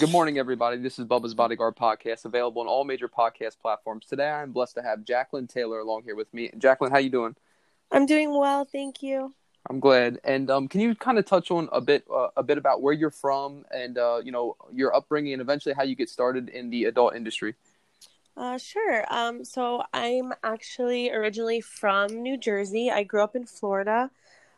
[0.00, 0.78] Good morning, everybody.
[0.78, 4.06] This is Bubba's Bodyguard podcast, available on all major podcast platforms.
[4.06, 6.50] Today, I'm blessed to have Jacqueline Taylor along here with me.
[6.56, 7.36] Jacqueline, how you doing?
[7.92, 9.34] I'm doing well, thank you.
[9.68, 10.18] I'm glad.
[10.24, 12.94] And um, can you kind of touch on a bit, uh, a bit about where
[12.94, 16.70] you're from, and uh, you know your upbringing, and eventually how you get started in
[16.70, 17.54] the adult industry?
[18.38, 19.04] Uh, sure.
[19.10, 22.90] Um, so I'm actually originally from New Jersey.
[22.90, 24.10] I grew up in Florida.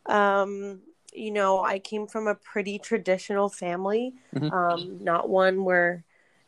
[0.06, 0.82] Um,
[1.12, 4.52] you know, I came from a pretty traditional family, Mhm.
[4.52, 6.04] um, not one where,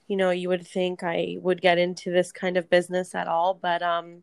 [0.09, 3.55] you know, you would think I would get into this kind of business at all.
[3.55, 4.23] But um,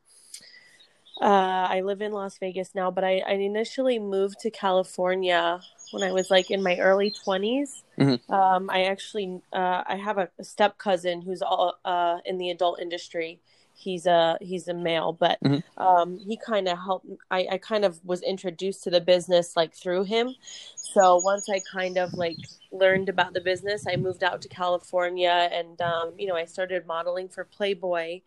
[1.22, 6.04] uh, I live in Las Vegas now, but I, I initially moved to California when
[6.04, 7.84] I was like in my early 20s.
[8.00, 8.20] Mhm.
[8.30, 12.80] Um, I actually uh, I have a, step cousin who's all uh, in the adult
[12.80, 13.40] industry.
[13.82, 15.64] He's a he's a male, but Mhm.
[15.78, 17.08] um, he kind of helped.
[17.30, 20.36] I, I kind of was introduced to the business like through him.
[20.94, 22.38] So once I kind of like
[22.72, 26.86] learned about the business, I moved out to California, and um, you know I started
[26.86, 28.22] modeling for Playboy.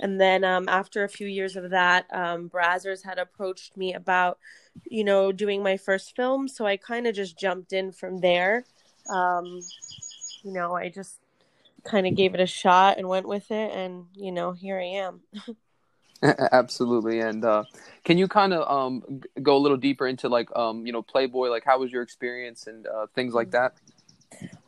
[0.00, 4.38] And then um, after a few years of that, um, Brazzers had approached me about,
[4.84, 6.48] you know, doing my first film.
[6.48, 8.64] So I kind of just jumped in from there.
[9.08, 9.60] Um,
[10.42, 11.18] you know, I just
[11.86, 13.72] kind of gave it a shot and went with it.
[13.72, 15.20] And, you know, here I am.
[16.52, 17.20] Absolutely.
[17.20, 17.64] And uh,
[18.04, 21.02] can you kind of um, g- go a little deeper into like um, you know
[21.02, 21.48] Playboy?
[21.48, 23.74] Like, how was your experience and uh, things like that?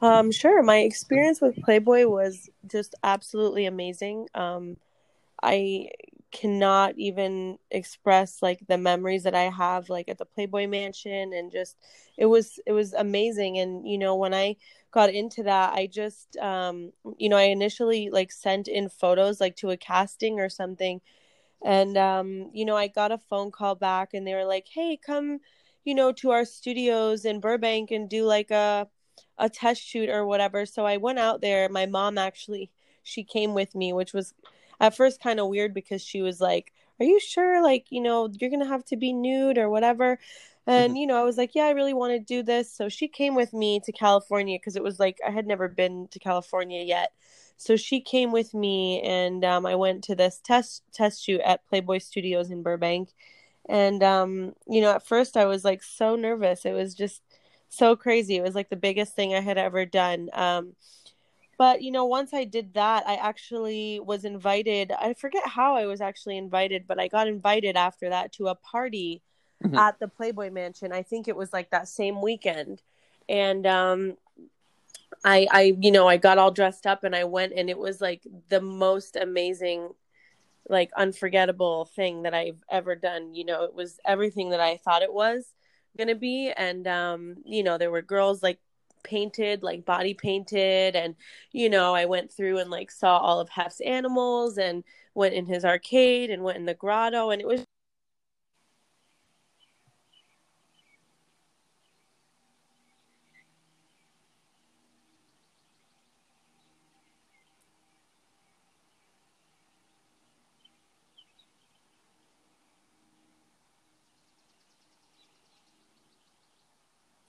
[0.00, 0.62] Um, sure.
[0.62, 4.28] My experience with Playboy was just absolutely amazing.
[4.34, 4.76] Um,
[5.42, 5.90] I
[6.30, 11.50] cannot even express like the memories that I have like at the Playboy Mansion and
[11.50, 11.76] just
[12.16, 13.58] it was it was amazing.
[13.58, 14.56] And you know, when I
[14.90, 19.56] got into that, I just um, you know, I initially like sent in photos like
[19.56, 21.00] to a casting or something.
[21.64, 24.96] And um, you know, I got a phone call back and they were like, "Hey,
[24.96, 25.40] come,
[25.84, 28.88] you know, to our studios in Burbank and do like a
[29.38, 30.66] a test shoot or whatever.
[30.66, 31.68] So I went out there.
[31.68, 32.70] My mom actually
[33.02, 34.34] she came with me, which was
[34.80, 38.28] at first kind of weird because she was like, "Are you sure like, you know,
[38.40, 40.18] you're going to have to be nude or whatever?"
[40.66, 43.08] And you know, I was like, "Yeah, I really want to do this." So she
[43.08, 46.82] came with me to California because it was like I had never been to California
[46.82, 47.12] yet.
[47.56, 51.66] So she came with me and um, I went to this test test shoot at
[51.68, 53.10] Playboy Studios in Burbank.
[53.68, 56.64] And um, you know, at first I was like so nervous.
[56.64, 57.22] It was just
[57.68, 58.36] so crazy.
[58.36, 60.30] It was like the biggest thing I had ever done.
[60.32, 60.74] Um,
[61.58, 64.92] but you know, once I did that, I actually was invited.
[64.92, 68.54] I forget how I was actually invited, but I got invited after that to a
[68.56, 69.22] party
[69.64, 69.76] Mhm.
[69.78, 70.92] at the Playboy Mansion.
[70.92, 72.82] I think it was like that same weekend.
[73.28, 74.18] And um
[75.24, 78.00] I I you know, I got all dressed up and I went and it was
[78.00, 79.90] like the most amazing
[80.68, 83.34] like unforgettable thing that I've ever done.
[83.34, 85.46] You know, it was everything that I thought it was
[85.98, 86.52] gonna be.
[86.56, 88.60] And um, you know, there were girls like
[89.08, 91.16] painted, like body painted, and
[91.52, 95.46] you know, I went through and like saw all of Hef's animals and went in
[95.46, 97.64] his arcade and went in the grotto and it was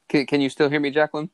[0.09, 1.29] Can, you still hear me, Jacqueline?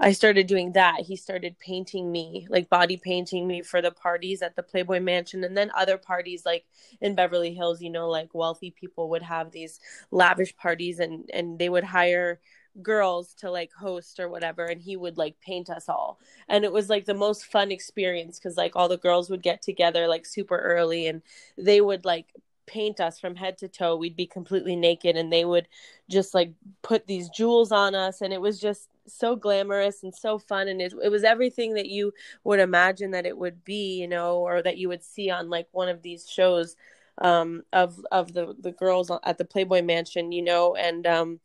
[0.00, 1.00] I started doing that.
[1.00, 5.42] He started painting me, like body painting me for the parties at the Playboy Mansion
[5.42, 6.66] and then other parties like
[7.00, 9.80] in Beverly Hills, you know, like wealthy people would have these
[10.12, 12.40] lavish parties and and they would hire
[12.80, 16.20] girls to like host or whatever and he would like paint us all.
[16.48, 19.62] And it was like the most fun experience cuz like all the girls would get
[19.62, 21.22] together like super early and
[21.56, 22.26] they would like
[22.66, 23.96] paint us from head to toe.
[23.96, 25.66] We'd be completely naked and they would
[26.08, 30.38] just like put these jewels on us and it was just so glamorous and so
[30.38, 32.12] fun and it, it was everything that you
[32.44, 35.66] would imagine that it would be you know or that you would see on like
[35.72, 36.76] one of these shows
[37.22, 40.74] um of of the the girls at the playboy mansion you know?
[40.76, 41.40] And um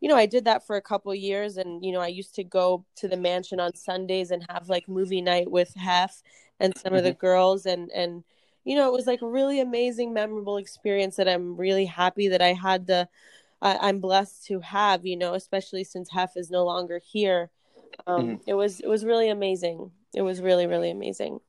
[0.00, 2.44] you know i did that for a couple years and you know i used to
[2.44, 6.22] go to the mansion on sundays and have like movie night with hef
[6.60, 8.24] and some of the girls and and
[8.64, 12.42] you know it was like a really amazing memorable experience that i'm really happy that
[12.42, 13.08] i had the
[13.62, 17.50] I, I'm blessed to have, you know, especially since Hef is no longer here.
[18.06, 19.92] Um, It was it was really amazing.
[20.14, 21.40] It was really really amazing.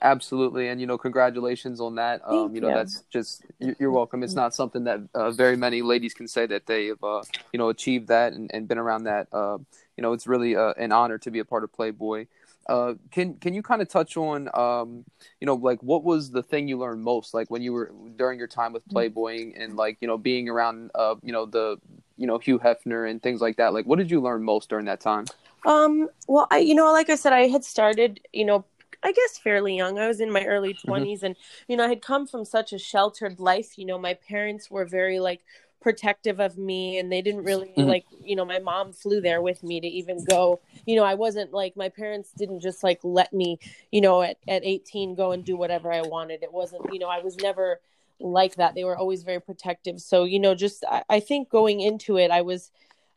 [0.00, 2.20] Absolutely, and you know, congratulations on that.
[2.26, 2.74] Um, you know, you.
[2.74, 4.24] that's just you- you're welcome.
[4.24, 7.22] It's not something that uh, very many ladies can say that they've uh,
[7.52, 9.28] you know achieved that and, and been around that.
[9.32, 9.58] Uh,
[9.96, 12.26] you know, it's really uh, an honor to be a part of Playboy.
[12.68, 15.04] Uh, can can you kind of touch on um,
[15.40, 18.38] you know like what was the thing you learned most like when you were during
[18.38, 21.76] your time with Playboy and like you know being around uh, you know the
[22.16, 24.86] you know Hugh Hefner and things like that like what did you learn most during
[24.86, 25.26] that time?
[25.64, 28.64] Um, well, I you know like I said I had started you know
[29.04, 29.98] I guess fairly young.
[29.98, 31.26] I was in my early 20s mm-hmm.
[31.26, 31.36] and
[31.66, 33.76] you know I had come from such a sheltered life.
[33.76, 35.40] You know my parents were very like
[35.82, 37.88] protective of me and they didn't really mm-hmm.
[37.88, 40.60] like you know my mom flew there with me to even go.
[40.86, 43.58] You know i wasn't like my parents didn't just like let me
[43.90, 46.42] you know at, at 18 go and do whatever i wanted.
[46.42, 47.80] It wasn't you know i was never
[48.20, 48.74] like that.
[48.74, 50.00] They were always very protective.
[50.00, 52.70] So you know just i, I think going into it i was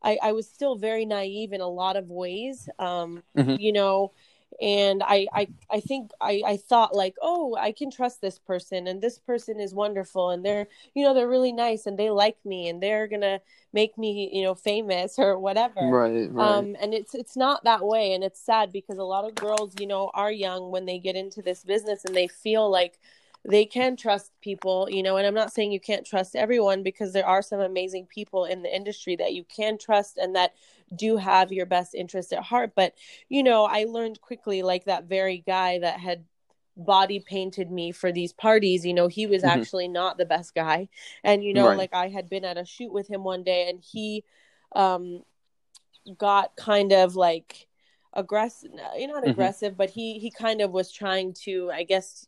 [0.04, 2.70] I, I was still very naive in a lot of ways.
[2.80, 3.56] Um mm-hmm.
[3.60, 4.12] you know
[4.62, 8.88] and I, I i think I, I thought like oh i can trust this person
[8.88, 12.38] and this person is wonderful and they're you know they're really nice and they like
[12.46, 13.42] me and they're gonna
[13.74, 16.48] make me you know famous or whatever right, right.
[16.48, 19.74] um and it's it's not that way and it's sad because a lot of girls
[19.80, 23.00] you know are young when they get into this business and they feel like
[23.48, 27.14] they can trust people, you know, and I'm not saying you can't trust everyone because
[27.14, 30.54] there are some amazing people in the industry that you can trust and that
[30.96, 32.72] do have your best interest at heart.
[32.76, 32.96] But,
[33.30, 36.26] you know, I learned quickly, like that very guy that had
[36.76, 39.60] body painted me for these parties, you know, he was mm-hmm.
[39.60, 40.90] actually not the best guy.
[41.24, 41.78] And, you know, right.
[41.78, 44.24] like I had been at a shoot with him one day and he
[44.76, 45.22] um
[46.18, 47.68] got kind of like
[48.14, 49.32] aggressive you know not mm-hmm.
[49.32, 52.28] aggressive but he he kind of was trying to i guess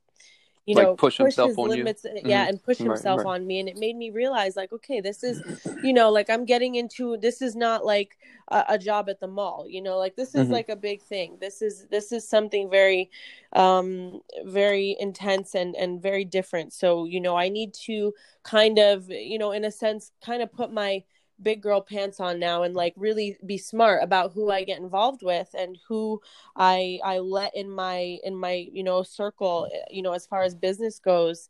[0.67, 2.21] you like know push, push himself on limits you.
[2.25, 2.49] yeah mm-hmm.
[2.49, 3.35] and push himself right, right.
[3.35, 5.41] on me and it made me realize like okay this is
[5.81, 8.17] you know like i'm getting into this is not like
[8.49, 10.53] a, a job at the mall you know like this is mm-hmm.
[10.53, 13.09] like a big thing this is this is something very
[13.53, 19.09] um very intense and and very different so you know i need to kind of
[19.09, 21.01] you know in a sense kind of put my
[21.41, 25.21] big girl pants on now and like really be smart about who I get involved
[25.21, 26.21] with and who
[26.55, 30.55] I I let in my in my you know circle you know as far as
[30.55, 31.49] business goes.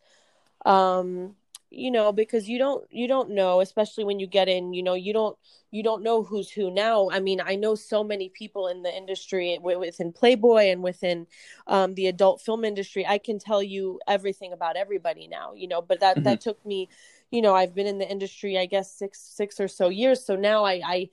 [0.66, 1.36] Um
[1.70, 4.94] you know because you don't you don't know especially when you get in you know
[4.94, 5.38] you don't
[5.70, 7.10] you don't know who's who now.
[7.12, 11.28] I mean i know so many people in the industry within playboy and within
[11.68, 13.06] um, the adult film industry.
[13.06, 16.24] I can tell you everything about everybody now you know but that mm-hmm.
[16.24, 16.90] that took me
[17.32, 20.26] you know i've been in the industry i guess six six or so years.
[20.26, 21.10] So now i i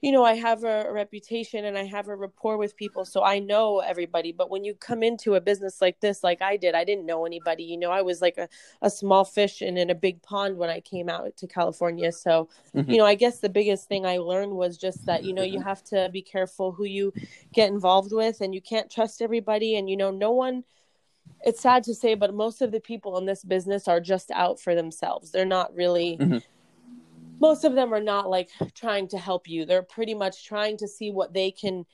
[0.00, 3.22] you know i have a, a, reputation and i have a rapport with people so
[3.22, 4.32] i know everybody.
[4.32, 7.26] But when you come into a business like this like i did i didn't know
[7.26, 7.90] anybody you know?
[7.90, 8.48] I was like a,
[8.80, 12.12] a small fish in, in a big pond when i came out to california.
[12.12, 12.90] So mm-hmm.
[12.90, 15.60] you know i guess the biggest thing i learned was just that you know you
[15.60, 17.12] have to be careful who you
[17.52, 20.64] get involved with and you can't trust everybody and you know no one
[21.42, 24.60] it's sad to say, but most of the people in this business are just out
[24.60, 25.30] for themselves.
[25.30, 26.16] They're not really.
[26.18, 26.38] Mm-hmm.
[27.40, 29.64] Most of them are not like trying to help you.
[29.64, 31.86] They're pretty much trying to see what they can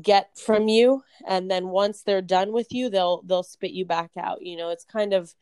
[0.00, 4.12] get from you, and then once they're done with you, they'll they'll spit you back
[4.16, 4.42] out.
[4.42, 5.34] You know, it's kind of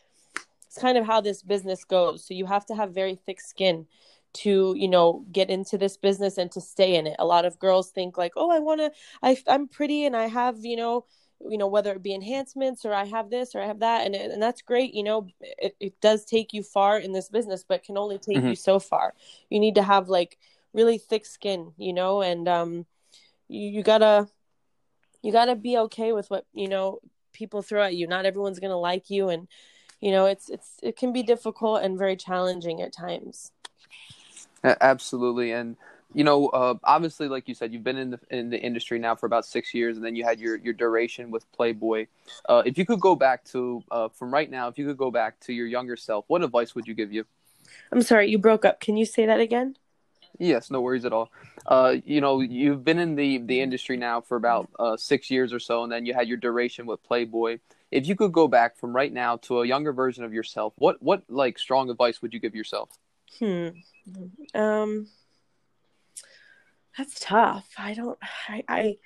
[0.66, 2.26] it's kind of how this business goes.
[2.26, 3.86] So you have to have very thick skin
[4.34, 7.58] to you know get into this business and to stay in it a lot of
[7.58, 8.90] girls think like oh i want to
[9.22, 11.04] I, i'm pretty and i have you know
[11.48, 14.14] you know whether it be enhancements or i have this or i have that and,
[14.14, 17.82] and that's great you know it, it does take you far in this business but
[17.82, 18.48] can only take mm-hmm.
[18.48, 19.14] you so far.
[19.50, 20.38] You need to have like
[20.72, 22.86] really thick skin you know and um
[23.48, 24.28] you, you gotta
[25.22, 26.98] you gotta be okay with what you know
[27.32, 28.06] people throw at you.
[28.06, 29.48] Not everyone's gonna like you and
[30.00, 33.52] you know it's it's it can be difficult and very challenging at times.
[34.64, 35.76] Absolutely and
[36.14, 39.14] you know, uh, obviously, like you said, you've been in the in the industry now
[39.14, 42.06] for about six years, and then you had your your duration with Playboy.
[42.48, 45.10] Uh, if you could go back to uh, from right now, if you could go
[45.10, 47.24] back to your younger self, what advice would you give you?
[47.90, 48.80] I'm sorry, you broke up.
[48.80, 49.76] Can you say that again?
[50.38, 51.30] Yes, no worries at all.
[51.66, 55.52] Uh, you know, you've been in the the industry now for about uh, six years
[55.52, 57.58] or so, and then you had your duration with Playboy.
[57.90, 61.02] If you could go back from right now to a younger version of yourself, what
[61.02, 62.90] what like strong advice would you give yourself?
[63.38, 63.68] Hmm.
[64.54, 65.06] Um
[66.96, 67.68] that's tough.
[67.78, 68.18] I don't
[68.48, 68.96] I I,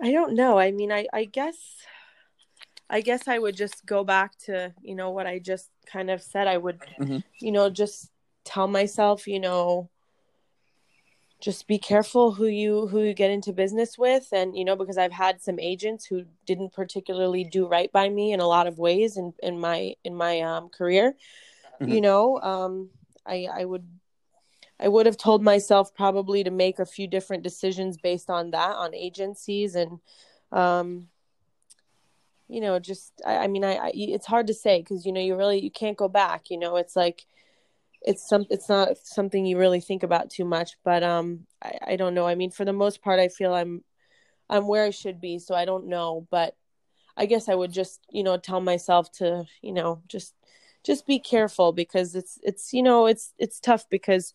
[0.00, 0.58] I don't know.
[0.58, 1.56] I mean, I I guess
[2.90, 6.22] I guess I would just go back to, you know, what I just kind of
[6.22, 6.46] said.
[6.46, 7.18] I would, mm-hmm.
[7.38, 8.10] you know, just
[8.44, 9.90] tell myself, you know,
[11.40, 14.98] just be careful who you who you get into business with and you know because
[14.98, 18.78] I've had some agents who didn't particularly do right by me in a lot of
[18.78, 21.14] ways in in my in my um career.
[21.80, 21.92] Mm-hmm.
[21.92, 22.90] You know, um
[23.24, 23.86] I I would
[24.80, 28.76] I would have told myself probably to make a few different decisions based on that,
[28.76, 29.98] on agencies and,
[30.52, 31.08] um,
[32.48, 35.20] you know, just I, I mean, I, I, it's hard to say because you know
[35.20, 36.50] you really you can't go back.
[36.50, 37.26] You know, it's like
[38.02, 40.76] it's some it's not something you really think about too much.
[40.82, 42.26] But um, I, I don't know.
[42.26, 43.84] I mean, for the most part, I feel I'm
[44.48, 46.56] I'm where I should be, so I don't know, but
[47.16, 50.34] I guess I would just, you know, tell myself to, you know, just
[50.84, 54.32] just be careful because it's it's you know, it's it's tough because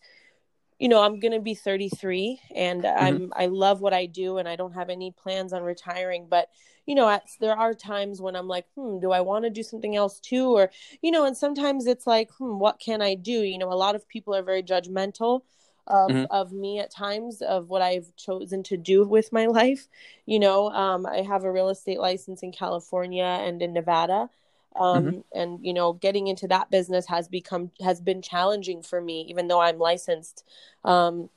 [0.78, 3.04] you know, I'm going to be 33 and mm-hmm.
[3.04, 6.48] I'm I love what I do and I don't have any plans on retiring, but
[6.86, 9.62] you know, at, there are times when I'm like, hmm, do I want to do
[9.62, 10.50] something else too?
[10.50, 13.32] Or, you know, and sometimes it's like, hmm, what can I do?
[13.32, 15.42] You know, a lot of people are very judgmental
[15.86, 16.24] of, mm-hmm.
[16.30, 19.88] of me at times of what I've chosen to do with my life.
[20.26, 24.28] You know, um, I have a real estate license in California and in Nevada.
[24.76, 25.18] Um, mm-hmm.
[25.32, 29.48] and you know, getting into that business has become has been challenging for me, even
[29.48, 30.44] though I'm licensed,
[30.84, 31.30] um,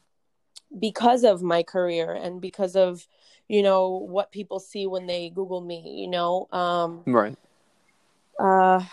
[0.80, 3.08] because of my career and because of
[3.48, 6.48] you know what people see when they google me you know?
[6.52, 7.38] Um right.
[8.38, 8.84] uh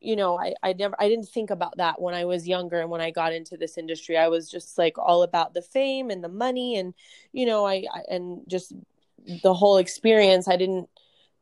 [0.00, 2.90] you know i i never i didn't think about that when i was younger and
[2.90, 4.16] when i got into this industry.
[4.16, 6.92] I was just like all about the fame and the money and
[7.32, 8.72] you know i, I and just
[9.42, 10.48] the whole experience.
[10.48, 10.88] I didn't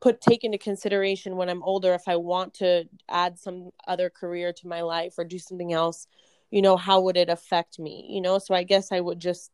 [0.02, 4.52] put take into consideration when i'm older if i want to add some other career
[4.52, 6.06] to my life or do something else
[6.50, 9.50] you know how would it affect me you know so i guess i would just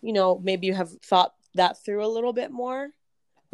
[0.00, 2.90] you know maybe you have thought that through a little bit more.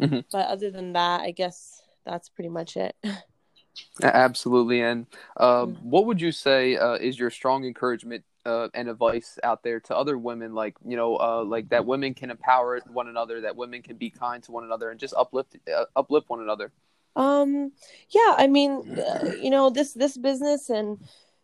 [0.01, 0.19] Mm-hmm.
[0.31, 2.95] But other than that, I guess that's pretty much it.
[4.03, 4.81] Absolutely.
[4.81, 5.89] And uh, mm-hmm.
[5.89, 9.95] what would you say uh, is your strong encouragement uh, and advice out there to
[9.95, 13.81] other women, like you know, uh, like that women can empower one another, that women
[13.81, 16.71] can be kind to one another, and just uplift uh, uplift one another.
[17.15, 17.71] Um,
[18.09, 20.99] yeah, I mean, uh, you know, this this business and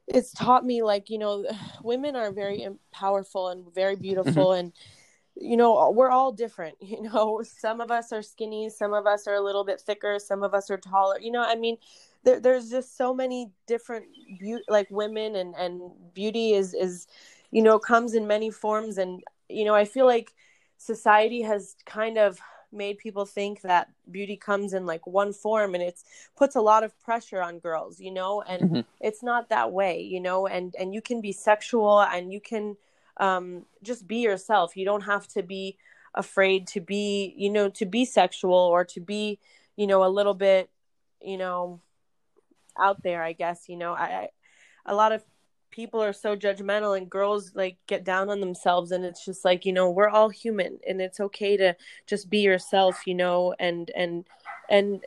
[0.07, 1.45] it's taught me like you know,
[1.83, 4.59] women are very powerful and very beautiful mm-hmm.
[4.59, 4.73] and
[5.37, 9.27] you know we're all different you know some of us are skinny some of us
[9.27, 11.77] are a little bit thicker some of us are taller you know i mean
[12.25, 14.05] there, there's just so many different
[14.39, 15.82] beauty like women and and
[16.13, 17.08] beauty is is
[17.51, 20.34] you know comes in many forms and you know i feel like
[20.77, 22.39] society has kind of
[22.72, 26.03] made people think that beauty comes in like one form and it's
[26.36, 28.79] puts a lot of pressure on girls you know and mm-hmm.
[29.00, 32.75] it's not that way you know and and you can be sexual and you can
[33.17, 34.75] um, just be yourself.
[34.75, 35.77] You don't have to be
[36.13, 39.39] afraid to be, you know, to be sexual or to be,
[39.75, 40.70] you know, a little bit,
[41.22, 41.82] you know,
[42.79, 43.24] out there.
[43.24, 44.29] I guess you know, I, I
[44.86, 45.24] a lot of
[45.75, 49.65] people are so judgmental and girls like get down on themselves and it's just like
[49.65, 51.75] you know we're all human and it's okay to
[52.08, 54.25] just be yourself you know and and
[54.70, 55.03] and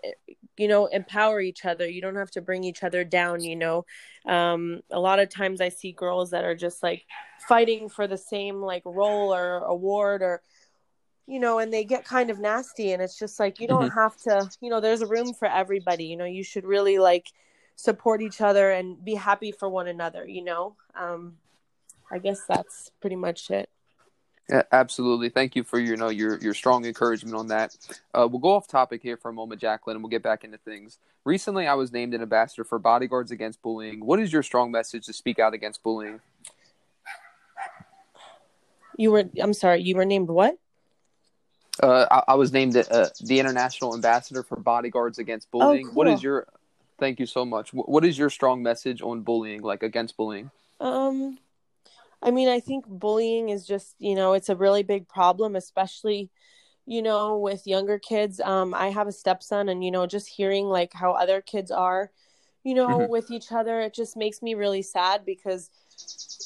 [0.58, 3.86] you know empower each other you don't have to bring each other down you know
[4.26, 7.06] um a lot of times i see girls that are just like
[7.48, 10.42] fighting for the same like role or award or
[11.26, 13.98] you know and they get kind of nasty and it's just like you don't mm-hmm.
[13.98, 17.32] have to you know there's a room for everybody you know you should really like
[17.78, 21.36] support each other and be happy for one another you know um
[22.10, 23.70] i guess that's pretty much it
[24.50, 25.28] yeah, absolutely.
[25.28, 27.76] Thank you for your, you know your your strong encouragement on that.
[28.14, 30.56] Uh, we'll go off topic here for a moment, Jacqueline, and we'll get back into
[30.56, 30.98] things.
[31.24, 34.02] Recently, I was named an ambassador for Bodyguards Against Bullying.
[34.02, 36.20] What is your strong message to speak out against bullying?
[38.96, 39.24] You were.
[39.38, 39.82] I'm sorry.
[39.82, 40.58] You were named what?
[41.82, 45.86] Uh, I, I, was named uh, the international ambassador for Bodyguards Against oh, Bullying.
[45.86, 45.94] Oh, cool.
[45.94, 46.46] What is your?
[46.98, 47.70] Thank you so much.
[47.72, 50.50] What is your strong message on bullying, like against bullying?
[50.80, 51.38] Um,
[52.22, 56.30] I mean, I think bullying is just you know it's a really big problem, especially
[56.86, 58.40] you know with younger kids.
[58.40, 62.10] Um, I have a stepson, and you know just hearing like how other kids are,
[62.64, 63.12] you know, mm-hmm.
[63.12, 65.70] with each other, it just makes me really sad because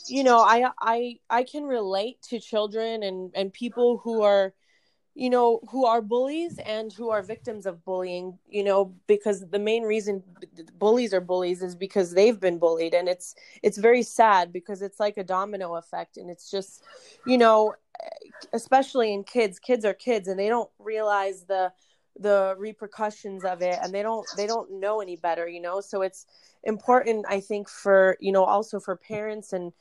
[0.06, 4.54] you know i i i can relate to children and and people who are
[5.14, 9.59] you know who are bullies and who are victims of bullying you know because the
[9.59, 10.23] main reason
[10.78, 12.95] bullies are bullies is because they've been bullied.
[12.95, 16.16] And it's it's very sad because it's like a domino effect.
[16.16, 16.83] And it's just
[17.26, 17.75] you know
[18.52, 21.73] especially in kids kids are kids and they don't realize the
[22.19, 25.81] the repercussions of it and they don't they don't know any better you know?
[25.81, 26.26] So it's
[26.64, 29.73] important i think for you know also for parents and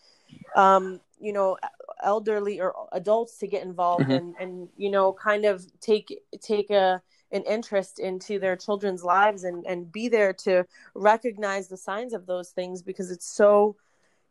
[0.56, 1.58] um you know
[2.04, 4.12] elderly or adults to get involved mm-hmm.
[4.12, 7.02] and and you know kind of take take a
[7.32, 12.26] an interest into their children's lives and and be there to recognize the signs of
[12.26, 13.76] those things because it's so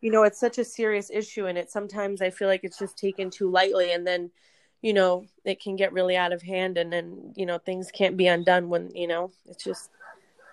[0.00, 2.96] you know it's such a serious issue and it sometimes i feel like it's just
[2.96, 4.30] taken too lightly and then
[4.82, 8.16] you know it can get really out of hand and then you know things can't
[8.16, 9.90] be undone when you know it's just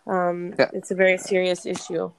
[0.05, 0.69] um yeah.
[0.73, 2.11] it's a very serious issue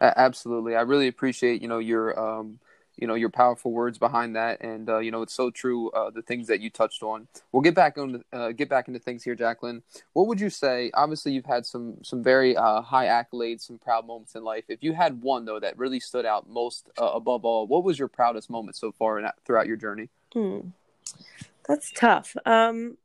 [0.00, 2.58] absolutely i really appreciate you know your um
[2.96, 4.60] you know your powerful words behind that.
[4.60, 7.28] And uh, you know it's so true uh, the things that you touched on.
[7.52, 9.82] We'll get back on uh, get back into things here jacqueline.
[10.12, 10.90] What would you say?
[10.94, 14.64] Obviously you've had some some very uh, high accolades some proud moments in life.
[14.68, 17.98] If you had one though that really stood out most uh, above all what was
[17.98, 20.08] your proudest moment so far in, throughout your journey?
[20.32, 20.60] Hmm.
[21.66, 22.36] that's tough.
[22.44, 22.96] Um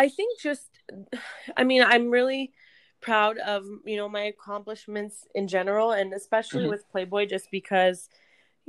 [0.00, 0.66] I think just,
[1.58, 2.52] I mean, I'm really
[3.02, 6.70] proud of you know my accomplishments in general, and especially mm-hmm.
[6.70, 8.08] with Playboy, just because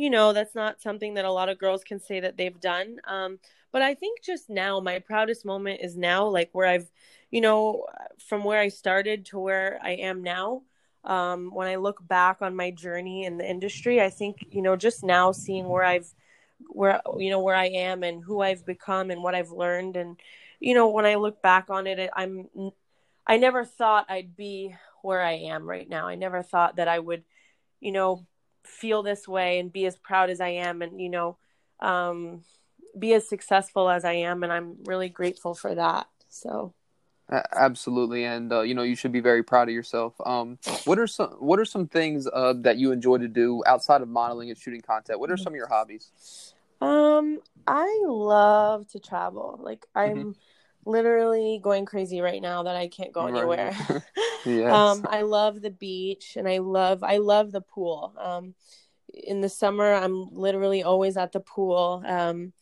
[0.01, 2.98] you know that's not something that a lot of girls can say that they've done.
[3.05, 3.38] Um,
[3.72, 6.89] but I think just now, my proudest moment is now, like where I've,
[7.29, 7.86] you know,
[8.17, 10.63] from where I started to where I am now.
[11.03, 14.75] Um, when I look back on my journey in the industry, I think you know
[14.75, 16.12] just now seeing where I've
[16.67, 20.20] where you know where I am and who I've become and what I've learned and
[20.60, 22.50] you know when I look back on it I'm
[23.27, 26.08] I never thought I'd be where I am right now.
[26.08, 27.24] I never thought that I would
[27.79, 28.25] you know
[28.72, 31.38] feel this way and be as proud as I am and you know
[31.80, 32.44] um
[32.98, 36.08] be as successful as I am and I'm really grateful for that.
[36.30, 36.74] So
[37.32, 40.13] Absolutely, and uh, you know you should be very proud of yourself.
[40.25, 44.01] Um, what are some What are some things uh, that you enjoy to do outside
[44.01, 45.18] of modeling and shooting content?
[45.18, 46.54] What are some of your hobbies?
[46.82, 49.60] Um, I love to travel.
[49.63, 50.32] Like I'm mm-hmm.
[50.86, 53.76] Literally going crazy right now that I can't go anywhere.
[54.44, 54.74] Yes.
[54.74, 58.16] Um, I love the beach and I love I love the pool.
[58.18, 58.56] Um,
[59.14, 62.02] in the summer, I'm literally always at the pool.
[62.08, 62.54] Um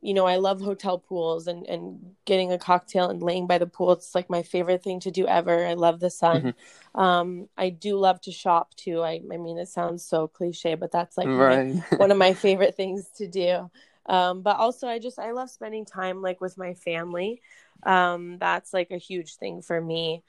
[0.00, 3.66] you know, I love hotel pools and, and getting a cocktail and laying by the
[3.66, 3.92] pool.
[3.92, 5.66] It's like my favorite thing to do ever.
[5.66, 6.54] I love the sun.
[6.94, 7.00] Mm-hmm.
[7.00, 9.02] Um, I do love to shop too.
[9.02, 11.74] I, I mean, it sounds so cliche, but that's like right.
[11.74, 13.70] my, one of my favorite things to do.
[14.08, 17.40] Um, but also I just, I love spending time like with my family.
[17.84, 20.24] Um, that's like a huge thing for me.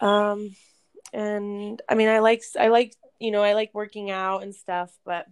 [0.00, 0.56] Um,
[1.12, 4.90] and I mean, I like, I like, you know, I like working out and stuff,
[5.04, 5.26] but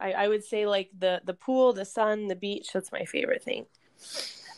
[0.00, 2.70] I, I would say like the the pool, the sun, the beach.
[2.72, 3.66] That's my favorite thing.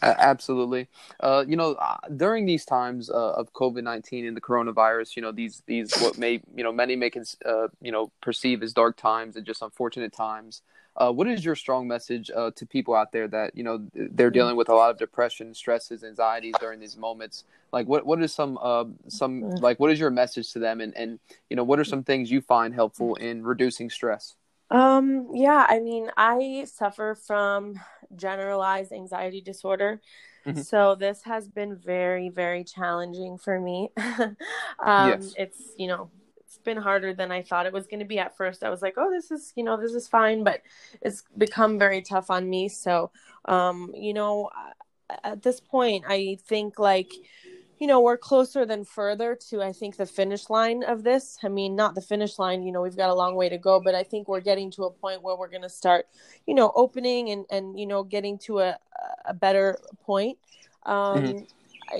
[0.03, 0.89] Absolutely.
[1.19, 5.23] Uh, you know, uh, during these times uh, of COVID nineteen and the coronavirus, you
[5.23, 7.11] know, these these what may you know many may
[7.45, 10.63] uh, you know perceive as dark times and just unfortunate times.
[10.97, 14.57] Uh, what is your strong message to people out there that you know they're dealing
[14.57, 17.45] with a lot of depression, stresses, anxieties during these moments?
[17.73, 18.59] Like, what what is some
[19.09, 22.03] some like what is your message to them, and and you know what are some
[22.03, 24.35] things you find helpful in reducing stress?
[24.71, 27.81] Um, yeah, I mean, I suffer from
[28.15, 30.01] generalized anxiety disorder.
[30.47, 30.61] Mm-hmm.
[30.61, 33.91] So this has been very, very challenging for me.
[33.99, 34.37] um,
[35.11, 35.35] yes.
[35.37, 36.11] it's, you know,
[36.61, 38.63] been harder than I thought it was going to be at first.
[38.63, 40.63] I was like, oh, this is, you know, this is fine, but
[41.01, 42.69] it's become very tough on me.
[42.69, 43.11] So,
[43.47, 44.51] um, you know,
[45.25, 47.13] at this point, I think like,
[47.79, 51.39] you know, we're closer than further to, I think, the finish line of this.
[51.43, 53.81] I mean, not the finish line, you know, we've got a long way to go,
[53.81, 56.07] but I think we're getting to a point where we're going to start,
[56.47, 58.79] you know, opening and, and, you know, getting to a,
[59.25, 60.37] a better point.
[60.85, 61.39] Um, mm-hmm.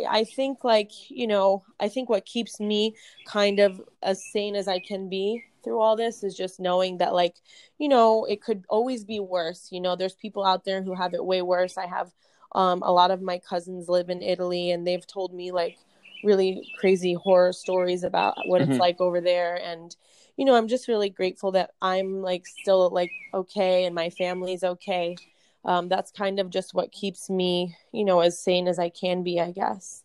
[0.09, 2.95] I, think, like, you know, I think what keeps me
[3.27, 7.13] kind of as sane as I can be through all this is just knowing that
[7.13, 7.37] like
[7.79, 11.13] you know it could always be worse you know there's people out there who have
[11.13, 12.11] it way worse i have
[12.53, 15.79] um, a lot of my cousins live in Italy, and they've told me like
[16.25, 18.73] really crazy horror stories about what mm-hmm.
[18.73, 19.57] it's like over there.
[19.57, 19.95] And
[20.37, 24.65] you know, I'm just really grateful that I'm like still like okay, and my family's
[24.65, 25.17] okay.
[25.65, 29.23] Um, that's kind of just what keeps me, you know, as sane as I can
[29.23, 30.05] be, I guess.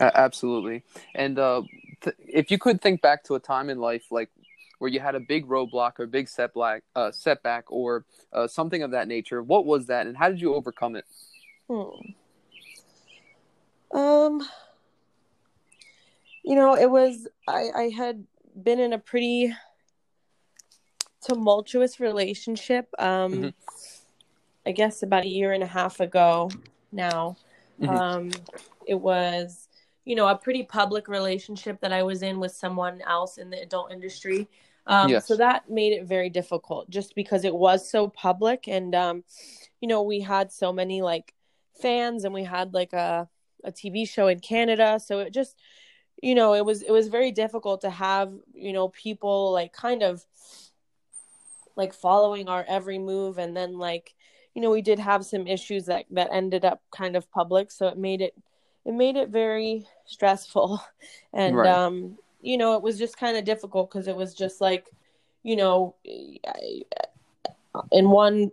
[0.00, 0.82] Uh, absolutely.
[1.14, 1.62] And uh,
[2.00, 4.30] th- if you could think back to a time in life, like
[4.78, 8.92] where you had a big roadblock or big setback, uh, setback or uh, something of
[8.92, 11.04] that nature, what was that, and how did you overcome it?
[11.68, 12.12] Hmm.
[13.92, 14.48] Um,
[16.44, 18.24] you know, it was I I had
[18.60, 19.54] been in a pretty
[21.22, 22.88] tumultuous relationship.
[22.98, 23.48] Um, mm-hmm.
[24.68, 26.50] I guess about a year and a half ago
[26.92, 27.36] now.
[27.80, 27.96] Mm-hmm.
[27.96, 28.30] Um,
[28.86, 29.68] it was,
[30.04, 33.60] you know, a pretty public relationship that I was in with someone else in the
[33.62, 34.46] adult industry.
[34.86, 35.26] Um, yes.
[35.26, 38.68] So that made it very difficult just because it was so public.
[38.68, 39.24] And, um,
[39.80, 41.34] you know, we had so many like
[41.80, 43.28] fans and we had like a
[43.64, 45.56] a TV show in Canada so it just
[46.22, 50.02] you know it was it was very difficult to have you know people like kind
[50.02, 50.24] of
[51.76, 54.14] like following our every move and then like
[54.58, 57.86] you know we did have some issues that that ended up kind of public so
[57.86, 58.34] it made it
[58.84, 60.82] it made it very stressful.
[61.32, 61.68] And right.
[61.68, 64.90] um you know it was just kind of difficult because it was just like
[65.44, 65.94] you know
[67.92, 68.50] in one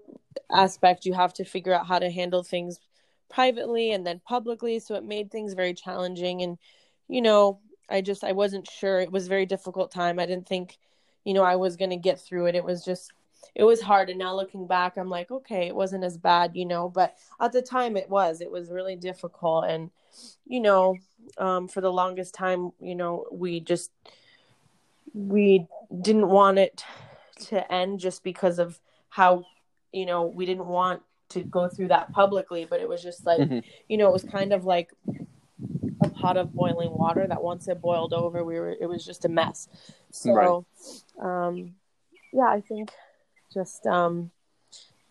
[0.52, 2.80] aspect you have to figure out how to handle things
[3.28, 6.44] privately and then publicly so it made things very challenging.
[6.44, 6.60] And
[7.08, 7.58] you know
[7.90, 9.00] i just i wasn't sure.
[9.00, 10.20] It was a very difficult time.
[10.20, 10.78] I didn't think
[11.24, 12.54] you know i was going to get through it.
[12.54, 13.12] It was just
[13.54, 16.66] it was hard and now looking back i'm like okay it wasn't as bad you
[16.66, 19.90] know but at the time it was it was really difficult and
[20.46, 20.96] you know
[21.38, 23.92] um, for the longest time you know we just
[25.14, 25.66] we
[26.02, 26.84] didn't want it
[27.40, 28.80] to end just because of
[29.10, 29.44] how
[29.92, 33.40] you know we didn't want to go through that publicly but it was just like
[33.40, 33.60] mm-hmm.
[33.90, 34.92] you know it was kind of like
[36.02, 39.26] a pot of boiling water that once it boiled over, we were it was just
[39.26, 39.68] a mess.
[40.12, 40.66] So,
[41.20, 41.48] right.
[41.48, 41.76] um,
[42.34, 42.92] yeah, I think
[43.56, 44.30] just um,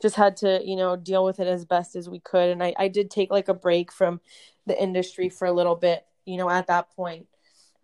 [0.00, 2.74] just had to you know deal with it as best as we could, and I
[2.78, 4.20] I did take like a break from
[4.66, 7.26] the industry for a little bit, you know, at that point.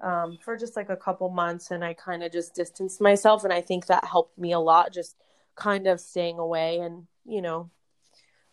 [0.01, 3.53] Um, for just like a couple months and I kind of just distanced myself and
[3.53, 5.15] I think that helped me a lot just
[5.57, 7.69] kind of staying away and you know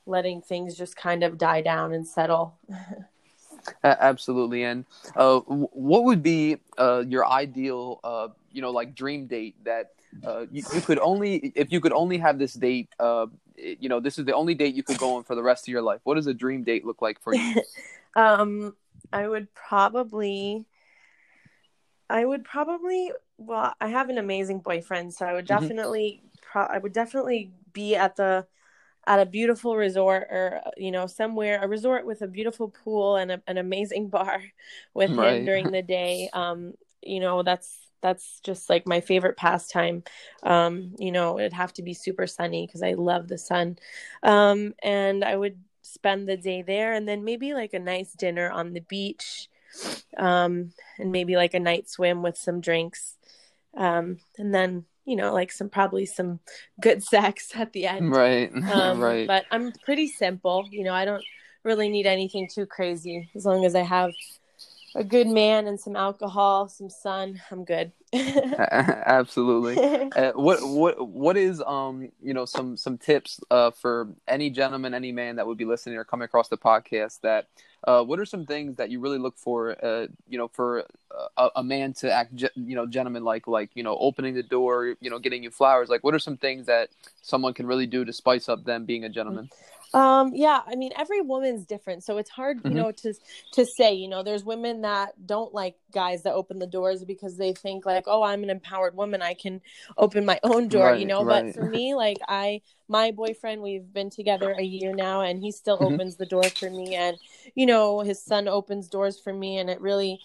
[0.06, 2.58] letting things just kind of die down and settle.
[3.84, 4.64] Absolutely.
[4.64, 9.92] And uh, what would be uh, your ideal, uh, you know, like dream date that
[10.26, 14.00] uh, you, you, could only, if you could only have this date, uh, you know,
[14.00, 16.02] this is the only date you could go on for the rest of your life.
[16.04, 17.62] What does a dream date look like for you?
[18.16, 18.76] um,
[19.12, 20.66] I would probably,
[22.10, 25.62] I would probably, well, I have an amazing boyfriend, so I would mm-hmm.
[25.62, 26.38] definitely, mm-hmm.
[26.52, 28.48] pro- I would definitely be at the
[29.08, 33.32] at a beautiful resort or you know somewhere a resort with a beautiful pool and
[33.32, 34.44] a, an amazing bar
[34.94, 35.38] with right.
[35.38, 40.04] him during the day um you know that's that's just like my favorite pastime
[40.44, 43.78] um you know it'd have to be super sunny because i love the sun
[44.24, 48.50] um and i would spend the day there and then maybe like a nice dinner
[48.52, 49.48] on the beach
[50.18, 53.16] um and maybe like a night swim with some drinks
[53.78, 56.40] um and then you know, like some probably some
[56.80, 58.12] good sex at the end.
[58.12, 58.52] Right.
[58.68, 59.26] Um, right.
[59.26, 60.68] But I'm pretty simple.
[60.70, 61.24] You know, I don't
[61.64, 64.12] really need anything too crazy as long as I have
[64.96, 67.92] a good man and some alcohol, some sun, I'm good.
[68.14, 69.78] Absolutely.
[70.18, 74.94] Uh, what what what is um you know some some tips uh for any gentleman,
[74.94, 77.48] any man that would be listening or coming across the podcast that
[77.86, 80.86] uh, what are some things that you really look for, uh, you know, for
[81.38, 84.96] a, a, man to act, you know, gentleman like, like, you know, opening the door,
[85.00, 85.88] you know, getting you flowers?
[85.88, 86.90] Like, what are some things that
[87.22, 89.50] someone can really do to spice up them being a gentleman?
[89.94, 92.78] Um, yeah, I mean, every woman's different, so it's hard, you mm-hmm.
[92.78, 93.14] know, to
[93.54, 93.94] to say.
[93.94, 97.86] You know, there's women that don't like guys that open the doors because they think
[97.86, 99.62] like, oh, I'm an empowered woman, I can
[99.98, 100.88] open my own door.
[100.88, 101.46] Right, you know, right.
[101.46, 105.52] but for me, like, I my boyfriend, we've been together a year now, and he
[105.52, 105.96] still mm-hmm.
[105.96, 107.18] opens the door for me, and
[107.56, 110.20] you know, his son opens doors for me, and it really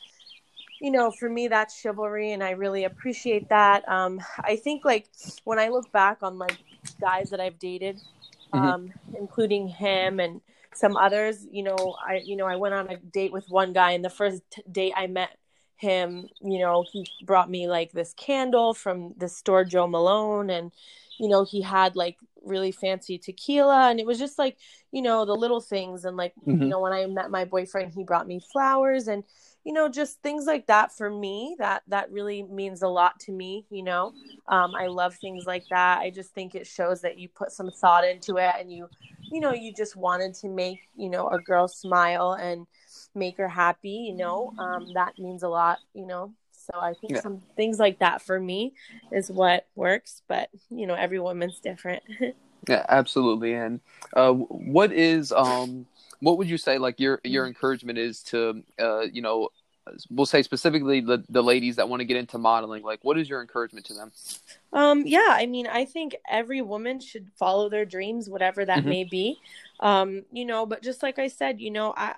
[0.83, 3.89] you know, for me, that's chivalry, and I really appreciate that.
[3.89, 5.07] Um, I think like
[5.45, 6.59] when I look back on like
[7.01, 8.01] guys that I've dated,
[8.53, 8.65] mm-hmm.
[8.65, 10.41] um, including him and
[10.75, 11.47] some others.
[11.51, 14.11] You know, I you know I went on a date with one guy, and the
[14.11, 15.37] first t- date I met
[15.77, 20.73] him, you know, he brought me like this candle from the store Jo Malone, and
[21.19, 24.57] you know he had like really fancy tequila and it was just like
[24.91, 26.63] you know the little things and like mm-hmm.
[26.63, 29.23] you know when i met my boyfriend he brought me flowers and
[29.65, 33.33] you know just things like that for me that that really means a lot to
[33.33, 34.13] me you know?
[34.49, 36.01] Um, i love things like that.
[36.01, 38.89] I just think it shows that you put some thought into it and you
[39.31, 42.67] you know you just wanted to make you know a girl smile and
[43.15, 44.53] make her happy you know?
[44.59, 46.33] Um, that means a lot you know?
[46.53, 47.21] So i think yeah.
[47.21, 48.75] some things like that for me
[49.11, 52.03] is what works but you know every woman's different.
[52.69, 53.81] Yeah absolutely and
[54.15, 55.87] uh, what is um
[56.23, 59.49] what would you say like your your encouragement is to uh, you know
[60.11, 63.29] we'll say specifically the, the ladies that want to get into modeling like what is
[63.29, 64.13] your encouragement to them
[64.73, 68.89] um yeah i mean i think every woman should follow their dreams whatever that mm-hmm.
[68.89, 69.37] may be
[69.81, 72.15] um you know but just like i said you know i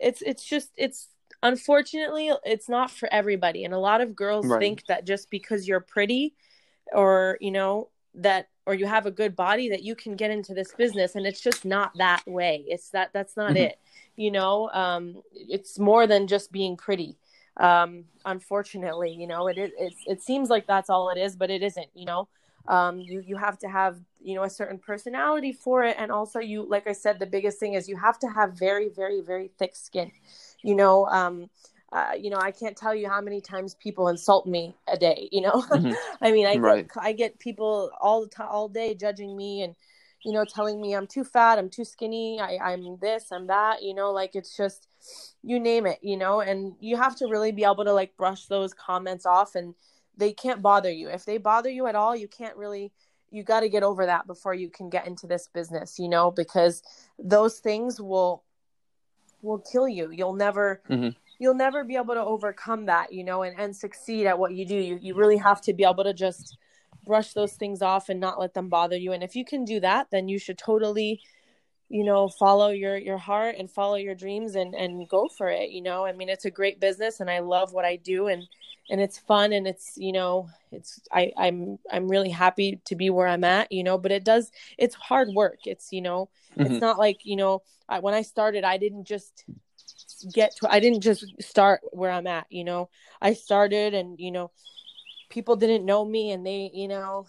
[0.00, 1.06] it's it's just it's
[1.44, 4.58] unfortunately it's not for everybody and a lot of girls right.
[4.58, 6.34] think that just because you're pretty
[6.92, 10.52] or you know that or you have a good body that you can get into
[10.52, 12.64] this business and it's just not that way.
[12.66, 13.68] It's that that's not mm-hmm.
[13.68, 13.78] it.
[14.16, 17.16] You know um it's more than just being pretty.
[17.56, 21.50] Um unfortunately you know it is it's, it seems like that's all it is but
[21.50, 22.28] it isn't you know.
[22.68, 26.40] Um you you have to have you know a certain personality for it and also
[26.40, 29.50] you like i said the biggest thing is you have to have very very very
[29.58, 30.10] thick skin.
[30.62, 31.48] You know um
[31.92, 35.28] uh, you know, I can't tell you how many times people insult me a day.
[35.30, 35.92] You know, mm-hmm.
[36.20, 36.88] I mean, I right.
[36.88, 39.74] get, I get people all the time, all day judging me and
[40.24, 43.82] you know telling me I'm too fat, I'm too skinny, I, I'm this, I'm that.
[43.82, 44.88] You know, like it's just
[45.42, 45.98] you name it.
[46.02, 49.54] You know, and you have to really be able to like brush those comments off,
[49.54, 49.74] and
[50.16, 51.08] they can't bother you.
[51.08, 52.92] If they bother you at all, you can't really
[53.30, 56.30] you got to get over that before you can get into this business you know
[56.30, 56.80] because
[57.18, 58.44] those things will
[59.42, 63.42] will kill you you'll never mm-hmm you'll never be able to overcome that, you know,
[63.42, 64.76] and, and succeed at what you do.
[64.76, 66.56] You, you really have to be able to just
[67.04, 69.12] brush those things off and not let them bother you.
[69.12, 71.20] And if you can do that, then you should totally,
[71.88, 75.70] you know, follow your, your heart and follow your dreams and, and go for it.
[75.70, 78.42] You know, I mean, it's a great business and I love what I do and,
[78.90, 83.10] and it's fun and it's, you know, it's, I, I'm, I'm really happy to be
[83.10, 85.58] where I'm at, you know, but it does, it's hard work.
[85.66, 86.72] It's, you know, mm-hmm.
[86.72, 89.44] it's not like, you know, I, when I started, I didn't just
[90.32, 92.88] get to I didn't just start where I'm at, you know.
[93.20, 94.50] I started and you know
[95.28, 97.26] people didn't know me and they, you know,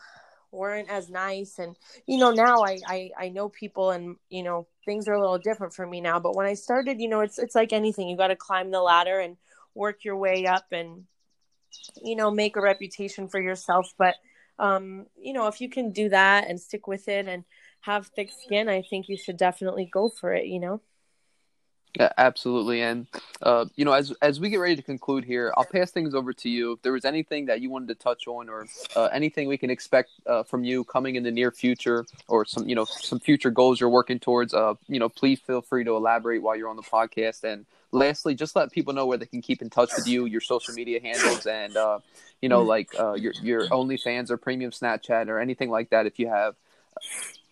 [0.52, 1.60] weren't as nice.
[1.60, 5.22] And you know now I, I I know people and you know things are a
[5.22, 6.20] little different for me now.
[6.20, 8.08] But when I started you know it's it's like anything.
[8.08, 9.38] You got to climb the ladder and
[9.76, 11.06] work your way up and
[12.02, 13.94] you know make a reputation for yourself.
[13.98, 14.16] But
[14.60, 17.44] um you know if you can do that and stick with it and
[17.82, 20.82] have thick skin I think you should definitely go for it you know
[22.00, 22.84] yeah, absolutely.
[22.84, 23.08] And
[23.42, 26.32] uh, you know, as as we get ready to conclude here, I'll pass things over
[26.32, 26.74] to you.
[26.74, 29.72] If there was anything that you wanted to touch on, or uh, anything we can
[29.72, 33.50] expect uh, from you coming in the near future, or some you know some future
[33.50, 36.76] goals you're working towards, uh, you know, please feel free to elaborate while you're on
[36.76, 37.44] the podcast.
[37.44, 40.42] And lastly, just let people know where they can keep in touch with you, your
[40.42, 41.98] social media handles, and uh,
[42.42, 46.20] you know, like uh, your your OnlyFans or Premium Snapchat or anything like that, if
[46.20, 46.54] you have.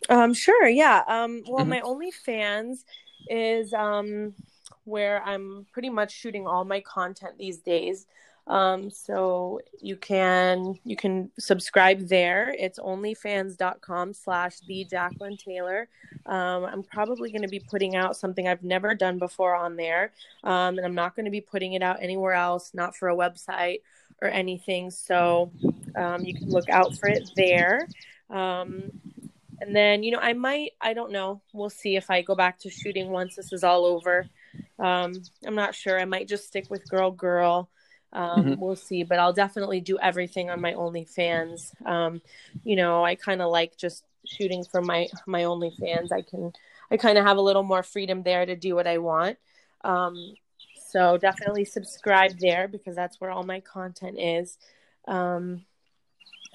[0.07, 0.67] Um, sure.
[0.67, 1.01] Yeah.
[1.07, 1.69] Um, well, mm-hmm.
[1.69, 2.83] my OnlyFans
[3.29, 4.33] is um,
[4.85, 8.05] where I'm pretty much shooting all my content these days.
[8.47, 12.53] Um, so you can you can subscribe there.
[12.57, 15.87] It's onlyfans.com slash the Jacqueline Taylor.
[16.27, 20.11] Um, I'm probably going to be putting out something I've never done before on there.
[20.43, 23.15] Um, and I'm not going to be putting it out anywhere else, not for a
[23.15, 23.81] website
[24.21, 24.91] or anything.
[24.91, 25.51] So
[25.95, 27.87] um, you can look out for it there.
[28.29, 28.91] Um,
[29.61, 31.41] and then you know i might i don't know.
[31.53, 34.27] We'll see if i go back to shooting once this is all over.
[34.79, 35.13] Um
[35.45, 35.99] i'm not sure.
[35.99, 37.69] I might just stick with girl girl.
[38.13, 38.61] Um mm-hmm.
[38.61, 41.71] we'll see but i'll definitely do everything on my onlyfans.
[41.85, 42.21] Um
[42.63, 46.11] you know i kind of like just shooting for my my onlyfans.
[46.11, 46.51] I can
[46.91, 49.37] i kind of have a little more freedom there to do what i want.
[49.83, 50.35] Um
[50.87, 54.57] so definitely subscribe there because that's where all my content is.
[55.07, 55.65] Um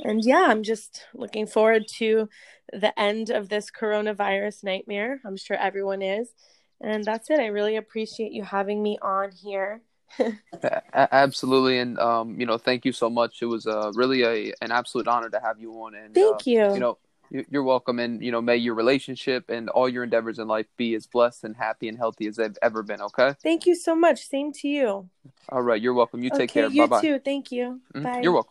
[0.05, 2.29] and yeah, I'm just looking forward to
[2.73, 5.21] the end of this coronavirus nightmare.
[5.25, 6.33] I'm sure everyone is.
[6.81, 7.41] And that's it.
[7.41, 9.83] I really appreciate you having me on here.
[10.93, 13.43] Absolutely, and um, you know, thank you so much.
[13.43, 15.95] It was uh, really a an absolute honor to have you on.
[15.95, 16.75] And thank uh, you.
[16.75, 16.99] You know,
[17.31, 20.95] you're welcome, and you know, may your relationship and all your endeavors in life be
[20.95, 23.01] as blessed and happy and healthy as they've ever been.
[23.01, 23.35] Okay.
[23.43, 24.27] Thank you so much.
[24.27, 25.09] Same to you.
[25.49, 26.23] All right, you're welcome.
[26.23, 26.71] You take okay, care.
[26.71, 27.01] You Bye-bye.
[27.03, 27.19] too.
[27.21, 27.81] Thank you.
[27.95, 28.03] Mm-hmm.
[28.03, 28.21] Bye.
[28.23, 28.49] You're welcome.